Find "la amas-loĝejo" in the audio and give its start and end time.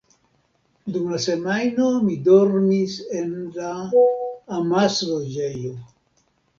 3.61-5.81